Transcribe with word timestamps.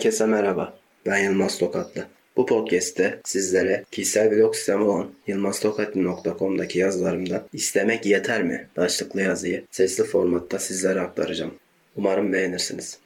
Herkese 0.00 0.26
merhaba. 0.26 0.78
Ben 1.06 1.24
Yılmaz 1.24 1.58
Tokatlı. 1.58 2.06
Bu 2.36 2.46
podcast'te 2.46 3.20
sizlere 3.24 3.84
kişisel 3.90 4.30
blog 4.30 4.54
sistemi 4.54 4.84
olan 4.84 5.10
yılmaztokatlı.com'daki 5.26 6.78
yazılarımda 6.78 7.46
istemek 7.52 8.06
yeter 8.06 8.42
mi 8.42 8.66
başlıklı 8.76 9.22
yazıyı 9.22 9.64
sesli 9.70 10.04
formatta 10.04 10.58
sizlere 10.58 11.00
aktaracağım. 11.00 11.54
Umarım 11.96 12.32
beğenirsiniz. 12.32 12.98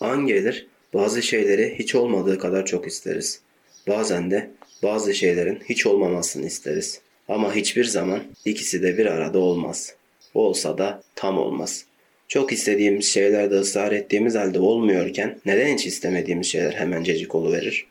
An 0.00 0.26
gelir 0.26 0.66
bazı 0.94 1.22
şeyleri 1.22 1.78
hiç 1.78 1.94
olmadığı 1.94 2.38
kadar 2.38 2.66
çok 2.66 2.86
isteriz. 2.86 3.40
Bazen 3.88 4.30
de 4.30 4.50
bazı 4.82 5.14
şeylerin 5.14 5.62
hiç 5.68 5.86
olmamasını 5.86 6.46
isteriz. 6.46 7.00
Ama 7.28 7.54
hiçbir 7.54 7.84
zaman 7.84 8.20
ikisi 8.44 8.82
de 8.82 8.98
bir 8.98 9.06
arada 9.06 9.38
olmaz. 9.38 9.94
Olsa 10.34 10.78
da 10.78 11.02
tam 11.14 11.38
olmaz. 11.38 11.84
Çok 12.28 12.52
istediğimiz 12.52 13.12
şeylerde 13.12 13.54
ısrar 13.54 13.92
ettiğimiz 13.92 14.34
halde 14.34 14.58
olmuyorken 14.58 15.38
neden 15.46 15.74
hiç 15.74 15.86
istemediğimiz 15.86 16.46
şeyler 16.46 16.72
hemencecik 16.72 17.34
verir? 17.34 17.86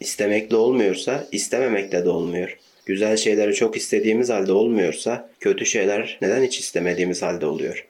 İstemekle 0.00 0.56
olmuyorsa 0.56 1.28
istememekle 1.32 2.04
de 2.04 2.08
olmuyor. 2.08 2.58
Güzel 2.86 3.16
şeyleri 3.16 3.54
çok 3.54 3.76
istediğimiz 3.76 4.30
halde 4.30 4.52
olmuyorsa 4.52 5.30
kötü 5.40 5.66
şeyler 5.66 6.18
neden 6.22 6.42
hiç 6.42 6.58
istemediğimiz 6.58 7.22
halde 7.22 7.46
oluyor? 7.46 7.86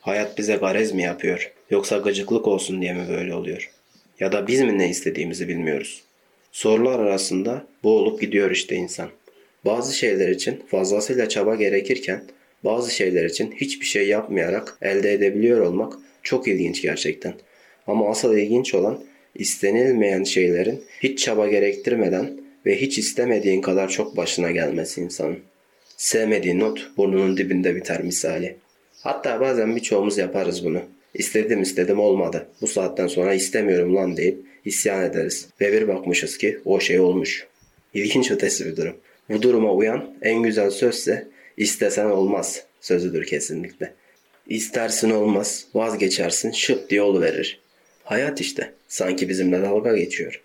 Hayat 0.00 0.38
bize 0.38 0.56
garez 0.56 0.92
mi 0.92 1.02
yapıyor? 1.02 1.52
Yoksa 1.70 1.98
gıcıklık 1.98 2.48
olsun 2.48 2.82
diye 2.82 2.92
mi 2.92 3.08
böyle 3.08 3.34
oluyor? 3.34 3.70
Ya 4.20 4.32
da 4.32 4.46
biz 4.46 4.60
mi 4.60 4.78
ne 4.78 4.88
istediğimizi 4.88 5.48
bilmiyoruz? 5.48 6.02
Sorular 6.52 6.98
arasında 6.98 7.66
boğulup 7.84 8.20
gidiyor 8.20 8.50
işte 8.50 8.74
insan. 8.76 9.08
Bazı 9.64 9.96
şeyler 9.96 10.28
için 10.28 10.62
fazlasıyla 10.70 11.28
çaba 11.28 11.54
gerekirken 11.54 12.24
bazı 12.66 12.94
şeyler 12.94 13.24
için 13.24 13.54
hiçbir 13.56 13.86
şey 13.86 14.08
yapmayarak 14.08 14.78
elde 14.82 15.12
edebiliyor 15.12 15.60
olmak 15.60 15.92
çok 16.22 16.48
ilginç 16.48 16.82
gerçekten. 16.82 17.34
Ama 17.86 18.10
asıl 18.10 18.36
ilginç 18.36 18.74
olan 18.74 19.04
istenilmeyen 19.34 20.24
şeylerin 20.24 20.84
hiç 21.02 21.18
çaba 21.18 21.46
gerektirmeden 21.46 22.40
ve 22.66 22.80
hiç 22.80 22.98
istemediğin 22.98 23.60
kadar 23.60 23.88
çok 23.88 24.16
başına 24.16 24.50
gelmesi 24.50 25.00
insanın. 25.00 25.38
Sevmediğin 25.96 26.60
not 26.60 26.90
burnunun 26.96 27.36
dibinde 27.36 27.76
biter 27.76 28.02
misali. 28.04 28.56
Hatta 29.00 29.40
bazen 29.40 29.76
birçoğumuz 29.76 30.18
yaparız 30.18 30.64
bunu. 30.64 30.82
İstedim 31.14 31.62
istedim 31.62 32.00
olmadı. 32.00 32.48
Bu 32.60 32.66
saatten 32.66 33.06
sonra 33.06 33.34
istemiyorum 33.34 33.96
lan 33.96 34.16
deyip 34.16 34.38
isyan 34.64 35.04
ederiz. 35.04 35.48
Ve 35.60 35.72
bir 35.72 35.88
bakmışız 35.88 36.38
ki 36.38 36.58
o 36.64 36.80
şey 36.80 37.00
olmuş. 37.00 37.46
İlginç 37.94 38.30
ötesi 38.30 38.66
bir 38.66 38.76
durum. 38.76 38.96
Bu 39.30 39.42
duruma 39.42 39.72
uyan 39.72 40.14
en 40.22 40.42
güzel 40.42 40.70
sözse 40.70 41.28
istesen 41.56 42.04
olmaz 42.04 42.64
sözüdür 42.80 43.26
kesinlikle. 43.26 43.92
İstersin 44.48 45.10
olmaz, 45.10 45.66
vazgeçersin, 45.74 46.50
şıp 46.50 46.90
diye 46.90 47.02
verir. 47.02 47.60
Hayat 48.04 48.40
işte, 48.40 48.72
sanki 48.88 49.28
bizimle 49.28 49.62
dalga 49.62 49.96
geçiyor. 49.96 50.42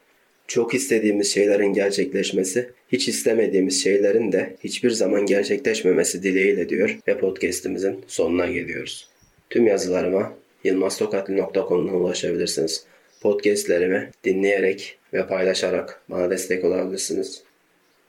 Çok 0.47 0.73
istediğimiz 0.73 1.33
şeylerin 1.33 1.73
gerçekleşmesi, 1.73 2.69
hiç 2.91 3.07
istemediğimiz 3.07 3.83
şeylerin 3.83 4.31
de 4.31 4.55
hiçbir 4.63 4.91
zaman 4.91 5.25
gerçekleşmemesi 5.25 6.23
dileğiyle 6.23 6.69
diyor 6.69 6.97
ve 7.07 7.17
podcastimizin 7.17 8.05
sonuna 8.07 8.45
geliyoruz. 8.45 9.09
Tüm 9.49 9.67
yazılarıma 9.67 10.33
yılmaztokatli.com'dan 10.63 11.95
ulaşabilirsiniz. 11.95 12.85
Podcastlerimi 13.21 14.11
dinleyerek 14.23 14.97
ve 15.13 15.27
paylaşarak 15.27 16.01
bana 16.09 16.29
destek 16.29 16.63
olabilirsiniz. 16.63 17.43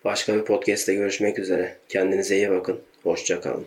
Başka 0.05 0.35
bir 0.35 0.45
podcast'te 0.45 0.95
görüşmek 0.95 1.39
üzere. 1.39 1.77
Kendinize 1.89 2.37
iyi 2.37 2.51
bakın. 2.51 2.81
Hoşçakalın. 3.03 3.65